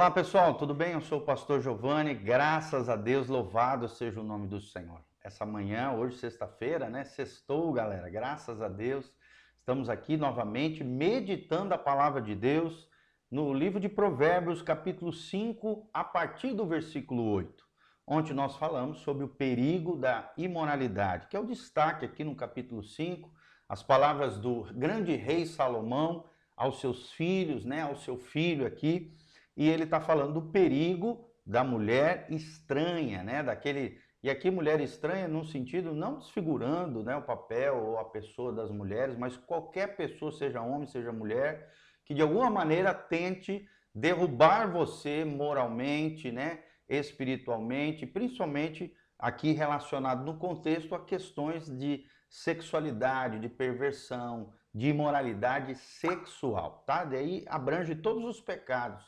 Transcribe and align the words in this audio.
Olá 0.00 0.10
pessoal, 0.10 0.54
tudo 0.54 0.72
bem? 0.72 0.92
Eu 0.94 1.02
sou 1.02 1.18
o 1.18 1.24
pastor 1.26 1.60
Giovanni, 1.60 2.14
graças 2.14 2.88
a 2.88 2.96
Deus, 2.96 3.28
louvado 3.28 3.86
seja 3.86 4.18
o 4.18 4.24
nome 4.24 4.48
do 4.48 4.58
Senhor. 4.58 5.02
Essa 5.22 5.44
manhã, 5.44 5.92
hoje 5.92 6.16
sexta-feira, 6.16 6.88
né? 6.88 7.04
Sextou, 7.04 7.70
galera, 7.70 8.08
graças 8.08 8.62
a 8.62 8.68
Deus. 8.68 9.12
Estamos 9.58 9.90
aqui 9.90 10.16
novamente 10.16 10.82
meditando 10.82 11.74
a 11.74 11.76
palavra 11.76 12.22
de 12.22 12.34
Deus 12.34 12.88
no 13.30 13.52
livro 13.52 13.78
de 13.78 13.90
Provérbios, 13.90 14.62
capítulo 14.62 15.12
5, 15.12 15.90
a 15.92 16.02
partir 16.02 16.54
do 16.54 16.64
versículo 16.64 17.22
8, 17.32 17.62
onde 18.06 18.32
nós 18.32 18.56
falamos 18.56 19.00
sobre 19.00 19.24
o 19.24 19.28
perigo 19.28 19.96
da 19.96 20.32
imoralidade, 20.38 21.26
que 21.26 21.36
é 21.36 21.40
o 21.40 21.44
destaque 21.44 22.06
aqui 22.06 22.24
no 22.24 22.34
capítulo 22.34 22.82
5, 22.82 23.30
as 23.68 23.82
palavras 23.82 24.38
do 24.38 24.62
grande 24.72 25.14
rei 25.14 25.44
Salomão 25.44 26.24
aos 26.56 26.80
seus 26.80 27.12
filhos, 27.12 27.66
né, 27.66 27.82
ao 27.82 27.96
seu 27.96 28.16
filho 28.16 28.66
aqui, 28.66 29.14
e 29.56 29.68
ele 29.68 29.84
está 29.84 30.00
falando 30.00 30.34
do 30.34 30.50
perigo 30.50 31.28
da 31.44 31.64
mulher 31.64 32.26
estranha, 32.30 33.22
né? 33.22 33.42
Daquele 33.42 33.98
e 34.22 34.28
aqui 34.28 34.50
mulher 34.50 34.80
estranha 34.80 35.26
num 35.26 35.44
sentido 35.44 35.94
não 35.94 36.18
desfigurando, 36.18 37.02
né, 37.02 37.16
o 37.16 37.22
papel 37.22 37.76
ou 37.78 37.98
a 37.98 38.04
pessoa 38.04 38.52
das 38.52 38.70
mulheres, 38.70 39.16
mas 39.16 39.34
qualquer 39.34 39.96
pessoa, 39.96 40.30
seja 40.30 40.60
homem, 40.60 40.86
seja 40.86 41.10
mulher, 41.10 41.72
que 42.04 42.12
de 42.12 42.20
alguma 42.20 42.50
maneira 42.50 42.92
tente 42.92 43.66
derrubar 43.94 44.70
você 44.70 45.24
moralmente, 45.24 46.30
né, 46.30 46.62
espiritualmente, 46.86 48.06
principalmente 48.06 48.94
aqui 49.18 49.52
relacionado 49.52 50.22
no 50.22 50.36
contexto 50.36 50.94
a 50.94 51.02
questões 51.02 51.66
de 51.78 52.04
sexualidade, 52.28 53.40
de 53.40 53.48
perversão, 53.48 54.52
de 54.72 54.88
imoralidade 54.88 55.74
sexual, 55.74 56.84
tá? 56.86 57.04
Daí 57.04 57.44
abrange 57.48 57.94
todos 57.94 58.24
os 58.24 58.40
pecados 58.40 59.02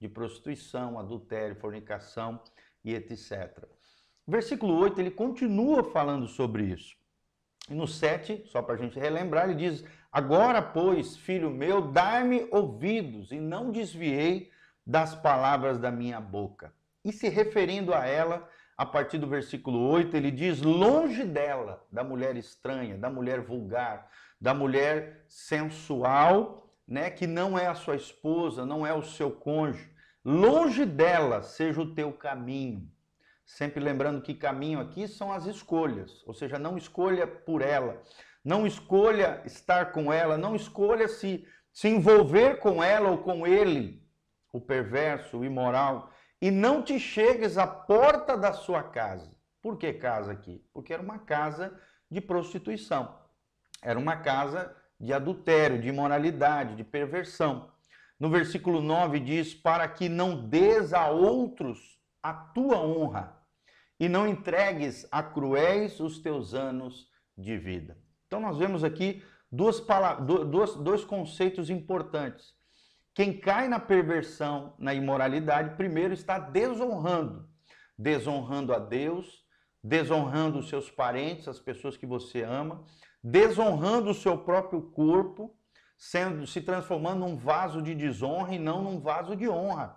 de 0.00 0.08
prostituição, 0.08 0.98
adultério, 0.98 1.56
fornicação 1.56 2.40
e 2.84 2.94
etc. 2.94 3.64
Versículo 4.26 4.74
8, 4.78 5.00
ele 5.00 5.10
continua 5.10 5.82
falando 5.84 6.26
sobre 6.28 6.64
isso. 6.64 6.96
E 7.68 7.74
no 7.74 7.86
7, 7.86 8.44
só 8.46 8.62
para 8.62 8.74
a 8.74 8.78
gente 8.78 8.98
relembrar, 8.98 9.44
ele 9.44 9.54
diz: 9.54 9.84
Agora, 10.12 10.62
pois, 10.62 11.16
filho 11.16 11.50
meu, 11.50 11.80
dai-me 11.80 12.48
ouvidos 12.50 13.32
e 13.32 13.38
não 13.38 13.70
desviei 13.70 14.50
das 14.86 15.14
palavras 15.14 15.78
da 15.78 15.90
minha 15.90 16.20
boca. 16.20 16.72
E 17.04 17.12
se 17.12 17.28
referindo 17.28 17.92
a 17.92 18.06
ela, 18.06 18.48
a 18.76 18.86
partir 18.86 19.18
do 19.18 19.26
versículo 19.26 19.78
8, 19.90 20.16
ele 20.16 20.30
diz: 20.30 20.62
Longe 20.62 21.24
dela, 21.24 21.84
da 21.90 22.04
mulher 22.04 22.36
estranha, 22.36 22.96
da 22.96 23.10
mulher 23.10 23.40
vulgar, 23.40 24.10
da 24.40 24.54
mulher 24.54 25.24
sensual 25.26 26.68
né, 26.88 27.10
que 27.10 27.26
não 27.26 27.58
é 27.58 27.66
a 27.66 27.74
sua 27.74 27.96
esposa, 27.96 28.64
não 28.64 28.86
é 28.86 28.94
o 28.94 29.02
seu 29.02 29.30
cônjuge, 29.30 29.90
longe 30.28 30.84
dela 30.84 31.42
seja 31.42 31.80
o 31.80 31.94
teu 31.94 32.12
caminho. 32.12 32.90
Sempre 33.46 33.80
lembrando 33.82 34.20
que 34.20 34.34
caminho 34.34 34.78
aqui 34.78 35.08
são 35.08 35.32
as 35.32 35.46
escolhas, 35.46 36.22
ou 36.26 36.34
seja, 36.34 36.58
não 36.58 36.76
escolha 36.76 37.26
por 37.26 37.62
ela, 37.62 38.02
não 38.44 38.66
escolha 38.66 39.40
estar 39.46 39.90
com 39.90 40.12
ela, 40.12 40.36
não 40.36 40.54
escolha 40.54 41.08
se, 41.08 41.46
se 41.72 41.88
envolver 41.88 42.58
com 42.58 42.84
ela 42.84 43.08
ou 43.08 43.18
com 43.18 43.46
ele, 43.46 44.06
o 44.52 44.60
perverso, 44.60 45.38
o 45.38 45.44
imoral, 45.46 46.12
e 46.42 46.50
não 46.50 46.82
te 46.82 47.00
chegues 47.00 47.56
à 47.56 47.66
porta 47.66 48.36
da 48.36 48.52
sua 48.52 48.82
casa. 48.82 49.34
Por 49.62 49.78
que 49.78 49.94
casa 49.94 50.32
aqui? 50.32 50.62
Porque 50.72 50.92
era 50.92 51.02
uma 51.02 51.18
casa 51.18 51.74
de 52.10 52.20
prostituição. 52.20 53.18
Era 53.82 53.98
uma 53.98 54.16
casa 54.16 54.76
de 55.00 55.12
adultério, 55.12 55.80
de 55.80 55.88
imoralidade, 55.88 56.76
de 56.76 56.84
perversão. 56.84 57.70
No 58.18 58.28
versículo 58.28 58.80
9 58.80 59.20
diz: 59.20 59.54
Para 59.54 59.88
que 59.88 60.08
não 60.08 60.48
des 60.48 60.92
a 60.92 61.08
outros 61.08 61.98
a 62.22 62.32
tua 62.32 62.78
honra 62.78 63.38
e 63.98 64.08
não 64.08 64.26
entregues 64.26 65.06
a 65.10 65.22
cruéis 65.22 66.00
os 66.00 66.18
teus 66.18 66.54
anos 66.54 67.08
de 67.36 67.56
vida. 67.56 67.96
Então, 68.26 68.40
nós 68.40 68.58
vemos 68.58 68.84
aqui 68.84 69.22
duas 69.50 69.82
dois, 70.50 70.74
dois 70.76 71.04
conceitos 71.04 71.70
importantes. 71.70 72.54
Quem 73.14 73.36
cai 73.36 73.66
na 73.66 73.80
perversão, 73.80 74.74
na 74.78 74.94
imoralidade, 74.94 75.76
primeiro 75.76 76.14
está 76.14 76.38
desonrando, 76.38 77.48
desonrando 77.96 78.72
a 78.72 78.78
Deus, 78.78 79.44
desonrando 79.82 80.58
os 80.58 80.68
seus 80.68 80.90
parentes, 80.90 81.48
as 81.48 81.58
pessoas 81.58 81.96
que 81.96 82.06
você 82.06 82.42
ama, 82.42 82.84
desonrando 83.22 84.10
o 84.10 84.14
seu 84.14 84.38
próprio 84.38 84.82
corpo, 84.82 85.57
sendo 85.98 86.46
se 86.46 86.60
transformando 86.60 87.26
num 87.26 87.36
vaso 87.36 87.82
de 87.82 87.92
desonra 87.92 88.54
e 88.54 88.58
não 88.58 88.80
num 88.80 89.00
vaso 89.00 89.34
de 89.34 89.48
honra. 89.48 89.96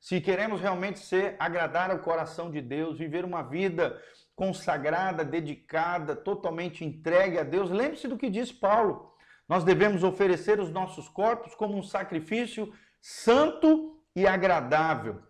Se 0.00 0.20
queremos 0.20 0.60
realmente 0.60 0.98
ser 0.98 1.36
agradar 1.38 1.90
ao 1.90 2.00
coração 2.00 2.50
de 2.50 2.60
Deus, 2.60 2.98
viver 2.98 3.24
uma 3.24 3.42
vida 3.42 4.00
consagrada, 4.34 5.24
dedicada, 5.24 6.14
totalmente 6.14 6.84
entregue 6.84 7.38
a 7.38 7.44
Deus, 7.44 7.70
lembre-se 7.70 8.08
do 8.08 8.18
que 8.18 8.28
diz 8.28 8.52
Paulo. 8.52 9.14
Nós 9.48 9.64
devemos 9.64 10.02
oferecer 10.02 10.60
os 10.60 10.70
nossos 10.70 11.08
corpos 11.08 11.54
como 11.54 11.76
um 11.76 11.82
sacrifício 11.82 12.72
santo 13.00 14.00
e 14.14 14.26
agradável. 14.26 15.22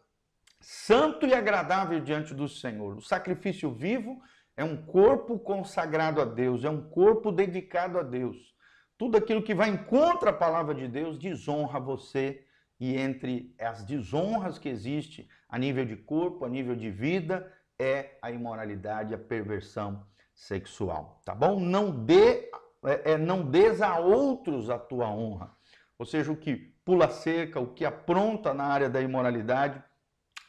Santo 0.61 1.27
e 1.27 1.35
agradável 1.35 2.01
diante 2.01 2.35
do 2.35 2.49
Senhor. 2.49 2.97
O 2.97 3.03
sacrifício 3.03 3.71
vivo 3.73 4.21
é 4.57 4.65
um 4.65 4.85
corpo 4.85 5.39
consagrado 5.39 6.21
a 6.21 6.25
Deus, 6.25 6.65
é 6.65 6.71
um 6.71 6.89
corpo 6.89 7.31
dedicado 7.31 7.99
a 7.99 8.03
Deus. 8.03 8.58
Tudo 8.99 9.17
aquilo 9.17 9.43
que 9.43 9.55
vai 9.55 9.71
em 9.71 9.77
contra 9.77 10.31
a 10.31 10.33
palavra 10.33 10.75
de 10.75 10.89
Deus 10.89 11.17
desonra 11.17 11.79
você 11.79 12.45
e 12.81 12.97
entre 12.97 13.55
as 13.59 13.85
desonras 13.85 14.59
que 14.59 14.69
existe 14.69 15.29
a 15.49 15.57
nível 15.57 15.85
de 15.85 15.97
corpo, 15.97 16.45
a 16.45 16.49
nível 16.49 16.75
de 16.75 16.91
vida, 16.91 17.51
é 17.79 18.19
a 18.21 18.31
imoralidade, 18.31 19.15
a 19.15 19.19
perversão 19.19 20.05
sexual, 20.35 21.23
tá 21.25 21.33
bom? 21.33 21.61
Não 21.61 21.91
dê, 22.05 22.51
é, 22.85 23.13
é, 23.13 23.19
não 23.19 23.49
des 23.49 23.81
a 23.81 23.99
outros 23.99 24.69
a 24.69 24.79
tua 24.79 25.09
honra. 25.09 25.57
Ou 25.97 26.05
seja, 26.05 26.33
o 26.33 26.37
que 26.37 26.57
pula 26.85 27.09
cerca, 27.09 27.61
o 27.61 27.73
que 27.73 27.85
apronta 27.85 28.53
na 28.53 28.65
área 28.65 28.91
da 28.91 29.01
imoralidade, 29.01 29.83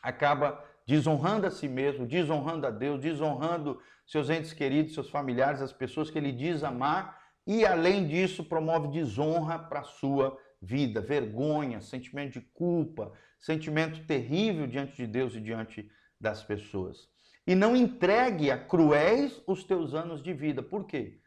acaba 0.02 0.64
desonrando 0.88 1.46
a 1.46 1.52
si 1.52 1.68
mesmo, 1.68 2.08
desonrando 2.08 2.66
a 2.66 2.72
Deus, 2.72 3.00
desonrando 3.00 3.80
seus 4.08 4.30
entes 4.30 4.54
queridos, 4.54 4.96
seus 4.96 5.10
familiares, 5.10 5.62
as 5.62 5.74
pessoas 5.74 6.10
que 6.10 6.18
ele 6.18 6.32
diz 6.32 6.64
amar, 6.64 7.20
e 7.52 7.66
além 7.66 8.06
disso 8.06 8.44
promove 8.44 8.90
desonra 8.90 9.58
para 9.58 9.80
a 9.80 9.84
sua 9.84 10.38
vida, 10.62 11.02
vergonha, 11.02 11.82
sentimento 11.82 12.34
de 12.34 12.42
culpa, 12.42 13.12
sentimento 13.40 14.06
terrível 14.06 14.68
diante 14.68 14.96
de 14.96 15.08
Deus 15.08 15.34
e 15.34 15.42
diante 15.42 15.90
das 16.22 16.44
pessoas. 16.44 17.10
E 17.48 17.56
não 17.56 17.76
entregue 17.76 18.52
a 18.52 18.58
cruéis 18.64 19.42
os 19.48 19.64
teus 19.64 19.96
anos 19.96 20.22
de 20.22 20.32
vida. 20.32 20.62
Por 20.62 20.86
quê? 20.86 21.22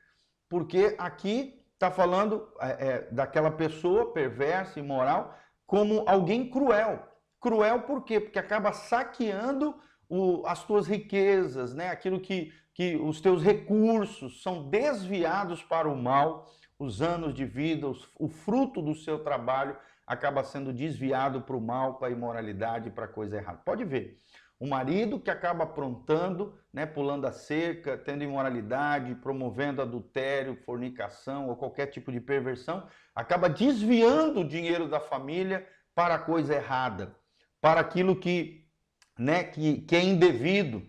Porque 0.48 0.94
aqui 0.96 1.60
está 1.74 1.90
falando 1.90 2.48
é, 2.60 2.68
é, 2.68 3.08
daquela 3.10 3.50
pessoa 3.50 4.12
perversa, 4.12 4.78
imoral, 4.78 5.36
como 5.66 6.04
alguém 6.08 6.48
cruel. 6.48 7.04
Cruel 7.40 7.82
por 7.82 8.04
quê? 8.04 8.20
Porque 8.20 8.38
acaba 8.38 8.72
saqueando 8.72 9.74
o, 10.12 10.46
as 10.46 10.62
tuas 10.62 10.86
riquezas, 10.86 11.74
né? 11.74 11.88
aquilo 11.88 12.20
que, 12.20 12.52
que 12.74 12.96
os 12.96 13.18
teus 13.18 13.42
recursos 13.42 14.42
são 14.42 14.68
desviados 14.68 15.62
para 15.62 15.88
o 15.88 15.96
mal, 15.96 16.52
os 16.78 17.00
anos 17.00 17.32
de 17.32 17.46
vida, 17.46 17.88
os, 17.88 18.06
o 18.18 18.28
fruto 18.28 18.82
do 18.82 18.94
seu 18.94 19.20
trabalho 19.20 19.74
acaba 20.06 20.44
sendo 20.44 20.70
desviado 20.70 21.40
para 21.40 21.56
o 21.56 21.60
mal, 21.62 21.94
para 21.94 22.08
a 22.08 22.10
imoralidade, 22.10 22.90
para 22.90 23.06
a 23.06 23.08
coisa 23.08 23.38
errada. 23.38 23.62
Pode 23.64 23.86
ver, 23.86 24.18
o 24.60 24.66
marido 24.66 25.18
que 25.18 25.30
acaba 25.30 25.64
aprontando, 25.64 26.58
né, 26.70 26.84
pulando 26.84 27.26
a 27.26 27.32
cerca, 27.32 27.96
tendo 27.96 28.22
imoralidade, 28.22 29.14
promovendo 29.14 29.80
adultério, 29.80 30.56
fornicação 30.56 31.48
ou 31.48 31.56
qualquer 31.56 31.86
tipo 31.86 32.12
de 32.12 32.20
perversão, 32.20 32.86
acaba 33.14 33.48
desviando 33.48 34.40
o 34.40 34.48
dinheiro 34.48 34.88
da 34.90 35.00
família 35.00 35.66
para 35.94 36.16
a 36.16 36.18
coisa 36.18 36.54
errada 36.54 37.16
para 37.62 37.80
aquilo 37.80 38.16
que, 38.16 38.61
né, 39.18 39.44
que, 39.44 39.82
que 39.82 39.96
é 39.96 40.02
indevido. 40.02 40.82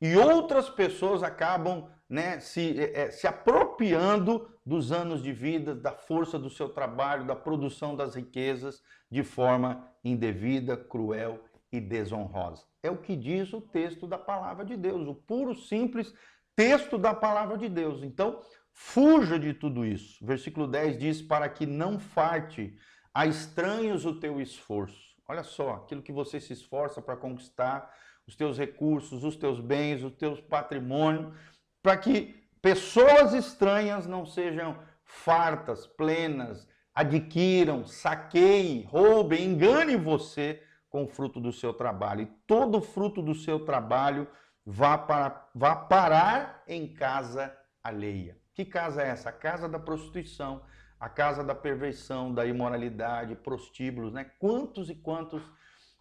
E 0.00 0.16
outras 0.16 0.68
pessoas 0.68 1.22
acabam 1.22 1.88
né, 2.08 2.38
se, 2.40 2.78
é, 2.78 3.10
se 3.10 3.26
apropriando 3.26 4.48
dos 4.64 4.92
anos 4.92 5.22
de 5.22 5.32
vida, 5.32 5.74
da 5.74 5.92
força 5.92 6.38
do 6.38 6.50
seu 6.50 6.68
trabalho, 6.68 7.26
da 7.26 7.36
produção 7.36 7.96
das 7.96 8.14
riquezas 8.14 8.82
de 9.10 9.22
forma 9.22 9.88
indevida, 10.02 10.76
cruel 10.76 11.42
e 11.72 11.80
desonrosa. 11.80 12.64
É 12.82 12.90
o 12.90 12.98
que 12.98 13.16
diz 13.16 13.52
o 13.52 13.60
texto 13.60 14.06
da 14.06 14.18
palavra 14.18 14.64
de 14.64 14.76
Deus, 14.76 15.06
o 15.08 15.14
puro, 15.14 15.54
simples 15.54 16.14
texto 16.56 16.96
da 16.96 17.12
palavra 17.12 17.58
de 17.58 17.68
Deus. 17.68 18.02
Então, 18.02 18.40
fuja 18.72 19.38
de 19.38 19.52
tudo 19.52 19.84
isso. 19.84 20.24
Versículo 20.24 20.66
10 20.66 20.98
diz: 20.98 21.22
Para 21.22 21.48
que 21.48 21.66
não 21.66 21.98
farte 21.98 22.76
a 23.12 23.26
estranhos 23.26 24.04
o 24.04 24.18
teu 24.18 24.40
esforço 24.40 25.13
Olha 25.26 25.42
só, 25.42 25.74
aquilo 25.74 26.02
que 26.02 26.12
você 26.12 26.40
se 26.40 26.52
esforça 26.52 27.00
para 27.00 27.16
conquistar, 27.16 27.94
os 28.26 28.36
teus 28.36 28.58
recursos, 28.58 29.24
os 29.24 29.36
teus 29.36 29.60
bens, 29.60 30.02
o 30.02 30.10
teu 30.10 30.36
patrimônio, 30.42 31.34
para 31.82 31.96
que 31.96 32.48
pessoas 32.60 33.34
estranhas 33.34 34.06
não 34.06 34.24
sejam 34.24 34.78
fartas, 35.04 35.86
plenas, 35.86 36.66
adquiram, 36.94 37.84
saqueiem, 37.84 38.84
roubem, 38.84 39.44
enganem 39.44 39.96
você 39.96 40.62
com 40.88 41.04
o 41.04 41.08
fruto 41.08 41.40
do 41.40 41.52
seu 41.52 41.72
trabalho. 41.74 42.22
E 42.22 42.26
todo 42.46 42.80
fruto 42.80 43.20
do 43.20 43.34
seu 43.34 43.64
trabalho 43.64 44.28
vá, 44.64 44.96
para, 44.96 45.48
vá 45.54 45.74
parar 45.74 46.62
em 46.66 46.86
casa 46.86 47.54
alheia. 47.82 48.38
Que 48.54 48.64
casa 48.64 49.02
é 49.02 49.08
essa? 49.08 49.28
A 49.28 49.32
casa 49.32 49.68
da 49.68 49.78
prostituição, 49.78 50.62
a 51.04 51.08
casa 51.10 51.44
da 51.44 51.54
perversão, 51.54 52.32
da 52.32 52.46
imoralidade, 52.46 53.34
prostíbulos, 53.34 54.10
né? 54.10 54.24
Quantos 54.38 54.88
e 54.88 54.94
quantos 54.94 55.42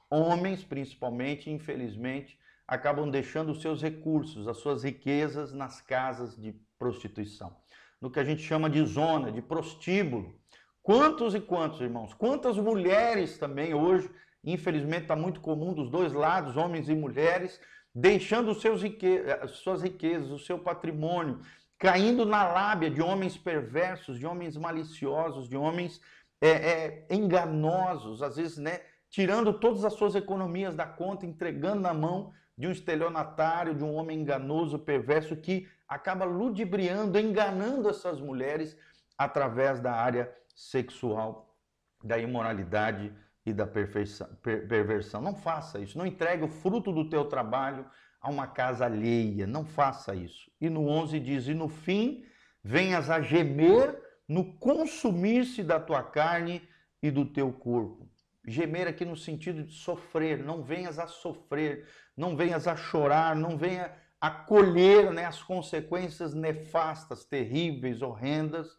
homens, 0.09 0.63
principalmente, 0.63 1.51
infelizmente, 1.51 2.39
acabam 2.65 3.11
deixando 3.11 3.51
os 3.51 3.61
seus 3.61 3.81
recursos, 3.81 4.47
as 4.47 4.59
suas 4.59 4.81
riquezas 4.81 5.51
nas 5.51 5.81
casas 5.81 6.37
de 6.37 6.53
prostituição, 6.79 7.53
no 7.99 8.09
que 8.09 8.17
a 8.17 8.23
gente 8.23 8.43
chama 8.43 8.69
de 8.69 8.81
zona, 8.85 9.29
de 9.29 9.41
prostíbulo. 9.41 10.33
Quantos 10.81 11.35
e 11.35 11.41
quantos, 11.41 11.81
irmãos? 11.81 12.13
Quantas 12.13 12.55
mulheres 12.55 13.37
também 13.37 13.73
hoje, 13.73 14.09
infelizmente 14.41 15.01
está 15.01 15.17
muito 15.17 15.41
comum 15.41 15.73
dos 15.73 15.89
dois 15.89 16.13
lados, 16.13 16.55
homens 16.55 16.87
e 16.87 16.95
mulheres, 16.95 17.59
deixando 17.93 18.55
seus 18.55 18.81
rique... 18.81 19.19
suas 19.47 19.81
riquezas, 19.81 20.31
o 20.31 20.39
seu 20.39 20.57
patrimônio, 20.57 21.41
caindo 21.77 22.25
na 22.25 22.43
lábia 22.43 22.89
de 22.89 23.01
homens 23.01 23.37
perversos, 23.37 24.17
de 24.17 24.25
homens 24.25 24.55
maliciosos, 24.55 25.49
de 25.49 25.57
homens 25.57 25.99
é, 26.39 26.49
é, 26.49 27.07
enganosos, 27.09 28.21
às 28.21 28.35
vezes, 28.35 28.57
né, 28.57 28.81
tirando 29.09 29.53
todas 29.53 29.85
as 29.85 29.93
suas 29.93 30.15
economias 30.15 30.75
da 30.75 30.85
conta, 30.85 31.25
entregando 31.25 31.81
na 31.81 31.93
mão 31.93 32.33
de 32.57 32.67
um 32.67 32.71
estelionatário, 32.71 33.73
de 33.75 33.83
um 33.83 33.93
homem 33.95 34.19
enganoso, 34.19 34.79
perverso, 34.79 35.35
que 35.35 35.67
acaba 35.87 36.25
ludibriando, 36.25 37.19
enganando 37.19 37.89
essas 37.89 38.19
mulheres 38.19 38.77
através 39.17 39.79
da 39.79 39.93
área 39.93 40.33
sexual, 40.55 41.55
da 42.03 42.17
imoralidade 42.17 43.13
e 43.45 43.53
da 43.53 43.67
perversão. 43.67 45.21
Não 45.21 45.35
faça 45.35 45.79
isso. 45.79 45.97
Não 45.97 46.05
entregue 46.05 46.43
o 46.43 46.47
fruto 46.47 46.91
do 46.91 47.09
teu 47.09 47.25
trabalho 47.25 47.85
a 48.23 48.29
uma 48.29 48.47
casa 48.47 48.85
alheia. 48.85 49.45
Não 49.45 49.65
faça 49.65 50.15
isso. 50.15 50.49
E 50.59 50.69
no 50.69 50.87
11 50.87 51.19
diz: 51.19 51.47
E 51.47 51.53
no 51.53 51.67
fim 51.67 52.23
venhas 52.63 53.09
a 53.09 53.21
gemer 53.21 54.01
no 54.27 54.53
consumir-se 54.53 55.61
da 55.61 55.79
tua 55.79 56.01
carne 56.01 56.67
e 57.01 57.11
do 57.11 57.25
teu 57.25 57.51
corpo. 57.51 58.09
Gemer 58.47 58.87
aqui 58.87 59.03
no 59.03 59.17
sentido 59.17 59.63
de 59.63 59.73
sofrer, 59.73 60.43
não 60.43 60.63
venhas 60.63 60.97
a 60.97 61.07
sofrer, 61.07 61.85
não 62.15 62.35
venhas 62.35 62.67
a 62.67 62.75
chorar, 62.75 63.35
não 63.35 63.57
venha 63.57 63.93
a 64.19 64.31
colher 64.31 65.11
né, 65.11 65.25
as 65.25 65.43
consequências 65.43 66.33
nefastas, 66.33 67.25
terríveis, 67.25 68.01
horrendas 68.01 68.69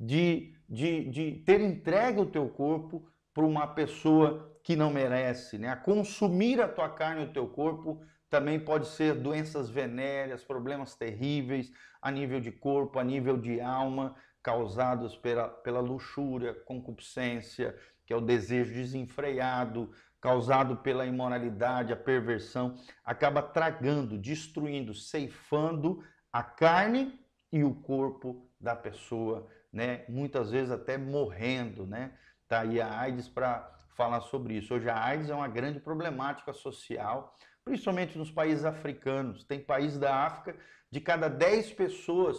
de, 0.00 0.54
de, 0.68 1.10
de 1.10 1.32
ter 1.44 1.60
entregue 1.60 2.20
o 2.20 2.26
teu 2.26 2.48
corpo 2.48 3.06
para 3.32 3.44
uma 3.44 3.66
pessoa 3.66 4.58
que 4.62 4.74
não 4.74 4.90
merece, 4.90 5.58
né? 5.58 5.68
A 5.68 5.76
consumir 5.76 6.60
a 6.60 6.68
tua 6.68 6.88
carne 6.88 7.22
e 7.22 7.24
o 7.26 7.32
teu 7.32 7.46
corpo 7.46 8.00
também 8.34 8.58
pode 8.58 8.88
ser 8.88 9.14
doenças 9.14 9.70
venéreas, 9.70 10.42
problemas 10.42 10.96
terríveis 10.96 11.70
a 12.02 12.10
nível 12.10 12.40
de 12.40 12.50
corpo, 12.50 12.98
a 12.98 13.04
nível 13.04 13.36
de 13.36 13.60
alma, 13.60 14.16
causados 14.42 15.16
pela, 15.16 15.48
pela 15.48 15.78
luxúria, 15.78 16.52
concupiscência, 16.52 17.78
que 18.04 18.12
é 18.12 18.16
o 18.16 18.20
desejo 18.20 18.74
desenfreado, 18.74 19.92
causado 20.20 20.78
pela 20.78 21.06
imoralidade, 21.06 21.92
a 21.92 21.96
perversão, 21.96 22.76
acaba 23.04 23.40
tragando, 23.40 24.18
destruindo, 24.18 24.92
ceifando 24.94 26.02
a 26.32 26.42
carne 26.42 27.16
e 27.52 27.62
o 27.62 27.72
corpo 27.72 28.50
da 28.58 28.74
pessoa, 28.74 29.46
né? 29.72 30.04
Muitas 30.08 30.50
vezes 30.50 30.72
até 30.72 30.98
morrendo, 30.98 31.86
né? 31.86 32.18
Tá 32.48 32.62
aí 32.62 32.80
a 32.80 32.98
AIDS 32.98 33.28
para 33.28 33.72
falar 33.94 34.22
sobre 34.22 34.54
isso. 34.54 34.74
Hoje 34.74 34.88
a 34.88 35.00
AIDS 35.00 35.30
é 35.30 35.34
uma 35.36 35.46
grande 35.46 35.78
problemática 35.78 36.52
social, 36.52 37.32
principalmente 37.64 38.18
nos 38.18 38.30
países 38.30 38.64
africanos. 38.64 39.44
Tem 39.44 39.58
países 39.58 39.98
da 39.98 40.14
África, 40.14 40.56
de 40.90 41.00
cada 41.00 41.28
10 41.28 41.72
pessoas, 41.72 42.36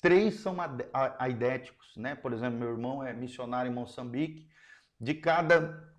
três 0.00 0.36
são 0.36 0.56
aidéticos, 1.18 1.96
né? 1.96 2.14
Por 2.14 2.32
exemplo, 2.32 2.58
meu 2.58 2.70
irmão 2.70 3.02
é 3.02 3.12
missionário 3.12 3.70
em 3.70 3.74
Moçambique, 3.74 4.48
de 5.00 5.14
cada 5.14 5.92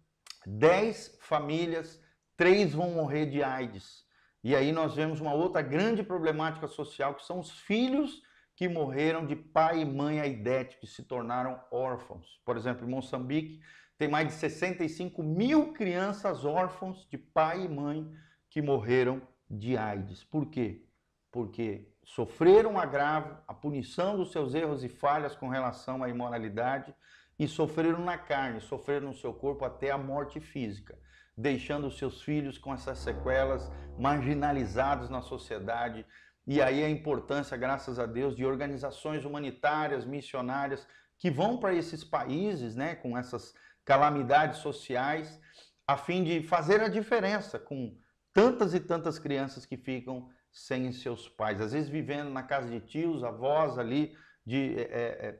10 0.46 1.20
famílias, 1.22 2.02
três 2.36 2.74
vão 2.74 2.92
morrer 2.92 3.26
de 3.26 3.44
AIDS. 3.44 4.08
E 4.44 4.56
aí 4.56 4.72
nós 4.72 4.96
vemos 4.96 5.20
uma 5.20 5.34
outra 5.34 5.62
grande 5.62 6.02
problemática 6.02 6.68
social, 6.68 7.16
que 7.16 7.26
são 7.26 7.40
os 7.40 7.52
filhos 7.52 8.22
que 8.56 8.68
morreram 8.68 9.26
de 9.26 9.36
pai 9.36 9.82
e 9.82 9.86
mãe 9.86 10.20
aidéticos, 10.20 10.90
que 10.90 10.96
se 10.96 11.04
tornaram 11.04 11.62
órfãos. 11.72 12.42
Por 12.46 12.58
exemplo, 12.58 12.88
em 12.88 12.92
Moçambique, 12.92 13.62
tem 13.98 14.08
mais 14.08 14.28
de 14.28 14.34
65 14.34 15.22
mil 15.22 15.74
crianças 15.74 16.46
órfãos 16.46 17.06
de 17.10 17.18
pai 17.18 17.66
e 17.66 17.70
mãe 17.70 18.10
que 18.50 18.62
morreram 18.62 19.22
de 19.50 19.78
AIDS. 19.78 20.24
Por 20.24 20.48
quê? 20.48 20.86
Porque 21.32 21.94
sofreram 22.04 22.80
agravo, 22.80 23.38
a 23.48 23.54
punição 23.54 24.18
dos 24.18 24.32
seus 24.32 24.54
erros 24.54 24.84
e 24.84 24.90
falhas 24.90 25.36
com 25.36 25.48
relação 25.48 26.04
à 26.04 26.10
imoralidade, 26.10 26.94
e 27.38 27.48
sofreram 27.48 28.04
na 28.04 28.18
carne, 28.18 28.60
sofreram 28.60 29.08
no 29.08 29.16
seu 29.16 29.34
corpo 29.34 29.64
até 29.64 29.92
a 29.92 29.98
morte 29.98 30.42
física, 30.42 31.00
deixando 31.38 31.90
seus 31.90 32.22
filhos 32.22 32.58
com 32.58 32.74
essas 32.74 32.98
sequelas, 32.98 33.72
marginalizados 33.98 35.10
na 35.10 35.22
sociedade. 35.22 36.06
E 36.46 36.62
aí 36.62 36.84
a 36.84 36.90
importância, 36.90 37.56
graças 37.56 37.98
a 37.98 38.06
Deus, 38.06 38.36
de 38.36 38.46
organizações 38.46 39.24
humanitárias, 39.24 40.04
missionárias, 40.04 40.86
que 41.18 41.30
vão 41.30 41.58
para 41.58 41.74
esses 41.74 42.04
países, 42.04 42.76
né, 42.76 42.96
com 42.96 43.18
essas 43.18 43.54
calamidades 43.86 44.60
sociais, 44.60 45.40
a 45.88 45.96
fim 45.96 46.24
de 46.24 46.44
fazer 46.44 46.82
a 46.82 46.90
diferença 46.90 47.58
com 47.58 47.98
tantas 48.40 48.74
e 48.74 48.80
tantas 48.80 49.20
crianças 49.20 49.66
que 49.66 49.76
ficam 49.76 50.30
sem 50.50 50.94
seus 50.94 51.28
pais, 51.28 51.60
às 51.60 51.74
vezes 51.74 51.90
vivendo 51.90 52.30
na 52.30 52.42
casa 52.42 52.70
de 52.70 52.80
tios, 52.80 53.22
avós 53.22 53.78
ali, 53.78 54.16
de 54.46 54.80
é, 54.80 54.82
é, 54.82 55.40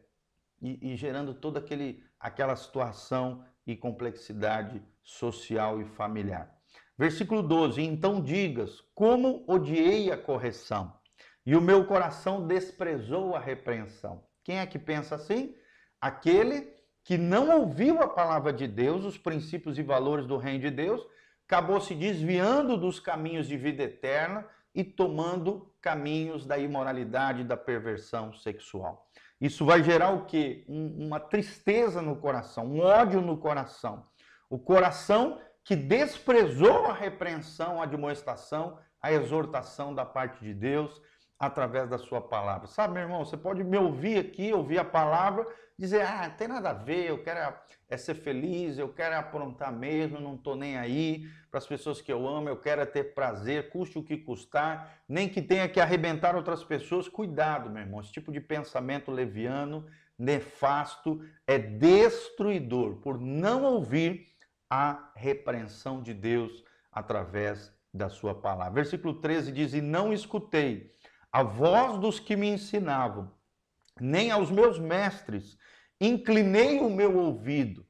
e, 0.62 0.92
e 0.92 0.96
gerando 0.98 1.34
toda 1.34 1.60
aquele, 1.60 2.04
aquela 2.20 2.58
situação 2.58 3.46
e 3.66 3.74
complexidade 3.74 4.84
social 5.02 5.80
e 5.80 5.86
familiar. 5.86 6.54
Versículo 6.98 7.42
12: 7.42 7.82
Então 7.82 8.22
digas, 8.22 8.82
como 8.94 9.46
odiei 9.48 10.12
a 10.12 10.18
correção, 10.18 10.94
e 11.46 11.56
o 11.56 11.62
meu 11.62 11.86
coração 11.86 12.46
desprezou 12.46 13.34
a 13.34 13.40
repreensão. 13.40 14.26
Quem 14.44 14.60
é 14.60 14.66
que 14.66 14.78
pensa 14.78 15.16
assim? 15.16 15.56
Aquele 16.02 16.76
que 17.06 17.18
não 17.18 17.62
ouviu 17.62 18.02
a 18.02 18.10
palavra 18.10 18.52
de 18.52 18.68
Deus, 18.68 19.06
os 19.06 19.18
princípios 19.18 19.78
e 19.78 19.84
valores 19.84 20.28
do 20.28 20.36
reino 20.36 20.60
de 20.60 20.70
Deus, 20.70 21.02
acabou 21.50 21.82
se 21.82 21.96
desviando 21.96 22.78
dos 22.78 23.00
caminhos 23.00 23.48
de 23.48 23.58
vida 23.58 23.82
eterna 23.82 24.46
e 24.76 24.84
tomando 24.84 25.74
caminhos 25.82 26.46
da 26.46 26.60
imoralidade 26.60 27.44
da 27.44 27.58
perversão 27.58 28.32
sexual. 28.36 29.10
Isso 29.42 29.66
vai 29.66 29.82
gerar 29.82 30.12
o 30.12 30.26
quê? 30.28 30.64
Um, 30.70 31.08
uma 31.08 31.20
tristeza 31.20 32.04
no 32.04 32.18
coração, 32.18 32.68
um 32.68 32.82
ódio 32.82 33.20
no 33.20 33.36
coração. 33.36 34.06
O 34.48 34.60
coração 34.60 35.42
que 35.64 35.76
desprezou 35.76 36.86
a 36.86 36.94
repreensão, 36.94 37.82
a 37.82 37.86
admoestação, 37.86 38.78
a 39.02 39.12
exortação 39.12 39.96
da 39.96 40.06
parte 40.06 40.44
de 40.44 40.54
Deus 40.54 41.02
através 41.40 41.90
da 41.90 41.98
sua 41.98 42.20
palavra. 42.20 42.68
Sabe, 42.68 42.96
meu 42.96 43.04
irmão, 43.04 43.24
você 43.24 43.38
pode 43.38 43.64
me 43.64 43.78
ouvir 43.78 44.18
aqui, 44.18 44.52
ouvir 44.52 44.78
a 44.78 44.84
palavra, 44.84 45.48
dizer, 45.78 46.02
ah, 46.02 46.28
não 46.28 46.36
tem 46.36 46.50
nada 46.50 46.72
a 46.72 46.74
ver, 46.74 47.08
eu 47.10 47.24
quero 47.24 47.56
é 47.88 47.96
ser 47.96 48.16
feliz, 48.16 48.78
eu 48.78 48.90
quero 48.90 49.16
aprontar 49.16 49.72
mesmo, 49.72 50.20
não 50.20 50.36
estou 50.36 50.56
nem 50.56 50.78
aí 50.78 51.26
para 51.50 51.58
as 51.58 51.66
pessoas 51.66 52.02
que 52.02 52.12
eu 52.12 52.28
amo, 52.28 52.50
eu 52.50 52.58
quero 52.58 52.82
é 52.82 52.86
ter 52.86 53.16
prazer, 53.16 53.70
custe 53.70 53.98
o 53.98 54.04
que 54.04 54.18
custar, 54.18 55.00
nem 55.08 55.30
que 55.30 55.42
tenha 55.42 55.70
que 55.70 55.80
arrebentar 55.80 56.36
outras 56.36 56.64
pessoas. 56.64 57.08
Cuidado, 57.08 57.70
meu 57.70 57.82
irmão, 57.82 58.02
esse 58.02 58.12
tipo 58.12 58.32
de 58.32 58.42
pensamento 58.42 59.10
leviano, 59.10 59.88
nefasto, 60.18 61.26
é 61.48 61.58
destruidor 61.58 62.98
por 62.98 63.18
não 63.20 63.64
ouvir 63.64 64.28
a 64.70 65.12
repreensão 65.16 66.04
de 66.04 66.14
Deus 66.14 66.64
através 66.92 67.74
da 67.92 68.10
sua 68.10 68.36
palavra. 68.36 68.74
Versículo 68.74 69.16
13 69.16 69.52
diz: 69.52 69.74
E 69.74 69.82
não 69.82 70.14
escutei 70.14 70.94
a 71.32 71.44
voz 71.44 71.98
dos 72.00 72.20
que 72.20 72.36
me 72.36 72.48
ensinavam, 72.48 73.32
nem 74.00 74.32
aos 74.32 74.50
meus 74.50 74.80
mestres, 74.80 75.58
inclinei 76.02 76.80
o 76.80 76.90
meu 76.90 77.18
ouvido. 77.18 77.86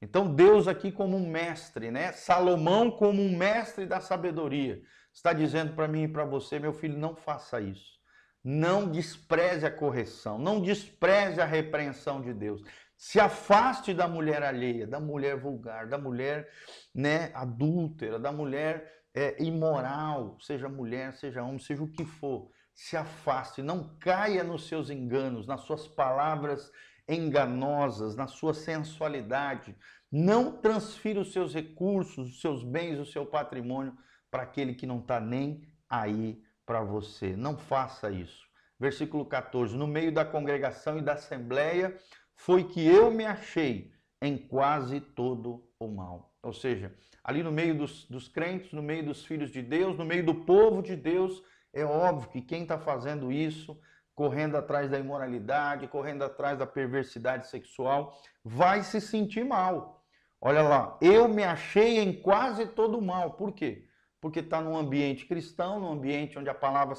Então, 0.00 0.32
Deus 0.32 0.68
aqui 0.68 0.92
como 0.92 1.16
um 1.16 1.28
mestre, 1.28 1.90
né? 1.90 2.12
Salomão 2.12 2.90
como 2.90 3.20
um 3.20 3.36
mestre 3.36 3.86
da 3.86 4.00
sabedoria, 4.00 4.80
está 5.12 5.32
dizendo 5.32 5.74
para 5.74 5.88
mim 5.88 6.04
e 6.04 6.08
para 6.08 6.24
você, 6.24 6.58
meu 6.58 6.72
filho, 6.72 6.98
não 6.98 7.16
faça 7.16 7.60
isso. 7.60 7.96
Não 8.44 8.88
despreze 8.88 9.66
a 9.66 9.70
correção, 9.70 10.38
não 10.38 10.60
despreze 10.60 11.40
a 11.40 11.44
repreensão 11.44 12.20
de 12.20 12.32
Deus. 12.32 12.62
Se 12.96 13.18
afaste 13.18 13.92
da 13.92 14.06
mulher 14.06 14.42
alheia, 14.42 14.86
da 14.86 15.00
mulher 15.00 15.36
vulgar, 15.36 15.88
da 15.88 15.98
mulher 15.98 16.48
né, 16.94 17.32
adúltera, 17.34 18.18
da 18.18 18.30
mulher 18.30 19.02
é, 19.12 19.42
imoral, 19.42 20.38
seja 20.40 20.68
mulher, 20.68 21.14
seja 21.14 21.42
homem, 21.42 21.58
seja 21.58 21.82
o 21.82 21.90
que 21.90 22.04
for 22.04 22.50
se 22.76 22.94
afaste, 22.94 23.62
não 23.62 23.96
caia 23.98 24.44
nos 24.44 24.68
seus 24.68 24.90
enganos, 24.90 25.46
nas 25.46 25.62
suas 25.62 25.88
palavras 25.88 26.70
enganosas, 27.08 28.14
na 28.14 28.28
sua 28.28 28.52
sensualidade, 28.52 29.74
Não 30.12 30.52
transfira 30.52 31.20
os 31.20 31.32
seus 31.32 31.52
recursos, 31.52 32.28
os 32.28 32.40
seus 32.40 32.62
bens, 32.62 33.00
o 33.00 33.04
seu 33.04 33.26
patrimônio 33.26 33.92
para 34.30 34.44
aquele 34.44 34.72
que 34.72 34.86
não 34.86 35.00
está 35.00 35.18
nem 35.18 35.66
aí 35.90 36.40
para 36.64 36.80
você. 36.80 37.36
Não 37.36 37.58
faça 37.58 38.08
isso. 38.10 38.46
Versículo 38.78 39.26
14: 39.26 39.76
No 39.76 39.86
meio 39.86 40.12
da 40.12 40.24
congregação 40.24 40.96
e 40.98 41.02
da 41.02 41.14
assembleia 41.14 41.98
foi 42.36 42.64
que 42.64 42.86
eu 42.86 43.10
me 43.10 43.24
achei 43.24 43.92
em 44.22 44.38
quase 44.38 45.00
todo 45.00 45.68
o 45.78 45.88
mal. 45.88 46.32
Ou 46.40 46.52
seja, 46.52 46.94
ali 47.24 47.42
no 47.42 47.50
meio 47.50 47.76
dos, 47.76 48.04
dos 48.06 48.28
crentes, 48.28 48.72
no 48.72 48.82
meio 48.82 49.04
dos 49.04 49.24
filhos 49.24 49.50
de 49.50 49.60
Deus, 49.60 49.98
no 49.98 50.04
meio 50.04 50.24
do 50.24 50.34
povo 50.34 50.82
de 50.82 50.94
Deus, 50.94 51.42
é 51.76 51.84
óbvio 51.84 52.30
que 52.30 52.40
quem 52.40 52.62
está 52.62 52.78
fazendo 52.78 53.30
isso, 53.30 53.78
correndo 54.14 54.56
atrás 54.56 54.90
da 54.90 54.98
imoralidade, 54.98 55.86
correndo 55.88 56.24
atrás 56.24 56.58
da 56.58 56.66
perversidade 56.66 57.48
sexual, 57.48 58.18
vai 58.42 58.82
se 58.82 58.98
sentir 58.98 59.44
mal. 59.44 60.02
Olha 60.40 60.62
lá, 60.62 60.96
eu 61.02 61.28
me 61.28 61.44
achei 61.44 61.98
em 61.98 62.14
quase 62.22 62.66
todo 62.66 63.00
mal. 63.02 63.32
Por 63.32 63.52
quê? 63.52 63.86
Porque 64.20 64.40
está 64.40 64.58
num 64.58 64.74
ambiente 64.74 65.26
cristão, 65.26 65.78
num 65.78 65.92
ambiente 65.92 66.38
onde 66.38 66.48
a 66.48 66.54
palavra 66.54 66.96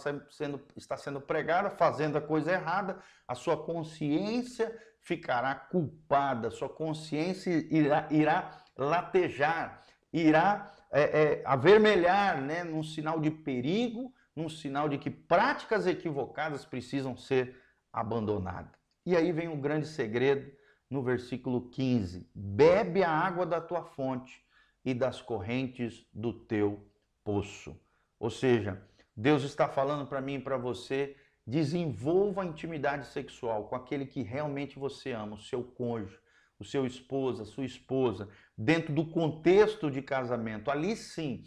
está 0.76 0.96
sendo 0.96 1.20
pregada, 1.20 1.72
fazendo 1.72 2.20
a 2.20 2.22
coisa 2.22 2.52
errada, 2.52 3.00
a 3.28 3.34
sua 3.34 3.58
consciência 3.58 4.78
ficará 5.02 5.56
culpada, 5.56 6.52
sua 6.52 6.70
consciência 6.70 7.66
irá, 7.72 8.08
irá 8.12 8.62
latejar, 8.78 9.82
irá 10.14 10.72
é, 10.92 11.02
é, 11.02 11.42
avermelhar, 11.46 12.40
né, 12.42 12.64
num 12.64 12.84
sinal 12.84 13.20
de 13.20 13.32
perigo, 13.32 14.14
num 14.38 14.48
sinal 14.48 14.88
de 14.88 14.98
que 14.98 15.10
práticas 15.10 15.88
equivocadas 15.88 16.64
precisam 16.64 17.18
ser 17.18 17.62
abandonadas. 17.92 18.72
E 19.06 19.16
aí 19.16 19.32
vem 19.32 19.48
o 19.48 19.58
grande 19.58 19.88
segredo 19.88 20.52
no 20.90 21.02
versículo 21.02 21.70
15: 21.70 22.30
bebe 22.34 23.04
a 23.04 23.12
água 23.12 23.46
da 23.46 23.60
tua 23.60 23.84
fonte 23.84 24.42
e 24.86 24.94
das 24.94 25.22
correntes 25.22 26.06
do 26.14 26.32
teu 26.32 26.88
poço. 27.24 27.78
Ou 28.20 28.30
seja, 28.30 28.82
Deus 29.16 29.44
está 29.44 29.68
falando 29.68 30.08
para 30.08 30.22
mim 30.22 30.36
e 30.36 30.42
para 30.42 30.58
você 30.58 31.16
Desenvolva 31.48 32.42
a 32.42 32.46
intimidade 32.46 33.08
sexual 33.08 33.70
com 33.70 33.76
aquele 33.78 34.06
que 34.06 34.22
realmente 34.22 34.78
você 34.78 35.14
ama, 35.14 35.36
o 35.36 35.40
seu 35.40 35.64
cônjuge, 35.64 36.20
o 36.60 36.66
seu 36.66 36.86
esposa, 36.86 37.44
a 37.44 37.46
sua 37.46 37.64
esposa, 37.64 38.28
dentro 38.58 38.94
do 38.94 39.06
contexto 39.06 39.90
de 39.90 40.02
casamento. 40.02 40.70
Ali 40.70 40.94
sim, 40.98 41.46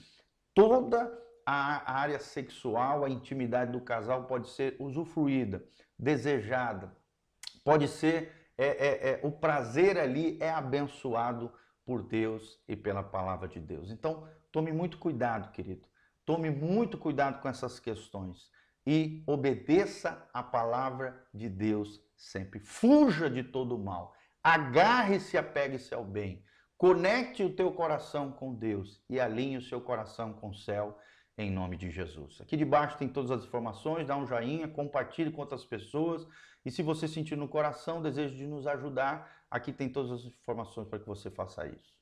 toda 0.54 1.12
a 1.52 1.92
área 1.92 2.20
sexual, 2.20 3.04
a 3.04 3.10
intimidade 3.10 3.72
do 3.72 3.80
casal 3.80 4.24
pode 4.24 4.50
ser 4.50 4.76
usufruída, 4.78 5.64
desejada, 5.98 6.96
pode 7.64 7.88
ser 7.88 8.32
é, 8.56 8.66
é, 8.66 9.10
é, 9.10 9.20
o 9.24 9.32
prazer 9.32 9.98
ali 9.98 10.38
é 10.40 10.50
abençoado 10.50 11.52
por 11.84 12.02
Deus 12.02 12.62
e 12.68 12.76
pela 12.76 13.02
palavra 13.02 13.48
de 13.48 13.58
Deus. 13.58 13.90
Então, 13.90 14.28
tome 14.52 14.70
muito 14.70 14.98
cuidado, 14.98 15.50
querido. 15.50 15.88
Tome 16.24 16.50
muito 16.50 16.96
cuidado 16.96 17.40
com 17.40 17.48
essas 17.48 17.80
questões 17.80 18.48
e 18.86 19.24
obedeça 19.26 20.28
a 20.32 20.42
palavra 20.42 21.26
de 21.34 21.48
Deus 21.48 22.00
sempre. 22.16 22.60
Fuja 22.60 23.28
de 23.28 23.42
todo 23.42 23.74
o 23.74 23.84
mal. 23.84 24.14
Agarre-se, 24.40 25.36
apegue-se 25.36 25.92
ao 25.94 26.04
bem. 26.04 26.44
Conecte 26.78 27.42
o 27.42 27.54
teu 27.56 27.72
coração 27.72 28.30
com 28.30 28.54
Deus 28.54 29.02
e 29.08 29.18
alinhe 29.18 29.56
o 29.56 29.62
seu 29.62 29.80
coração 29.80 30.32
com 30.32 30.50
o 30.50 30.54
céu 30.54 30.96
em 31.42 31.50
nome 31.50 31.76
de 31.76 31.90
Jesus. 31.90 32.40
Aqui 32.40 32.56
debaixo 32.56 32.98
tem 32.98 33.08
todas 33.08 33.30
as 33.30 33.44
informações, 33.44 34.06
dá 34.06 34.16
um 34.16 34.26
joinha, 34.26 34.68
compartilhe 34.68 35.30
com 35.30 35.40
outras 35.40 35.64
pessoas 35.64 36.26
e 36.64 36.70
se 36.70 36.82
você 36.82 37.06
sentir 37.08 37.36
no 37.36 37.48
coração 37.48 38.02
desejo 38.02 38.36
de 38.36 38.46
nos 38.46 38.66
ajudar, 38.66 39.44
aqui 39.50 39.72
tem 39.72 39.88
todas 39.88 40.12
as 40.12 40.24
informações 40.24 40.88
para 40.88 40.98
que 40.98 41.06
você 41.06 41.30
faça 41.30 41.66
isso. 41.66 41.99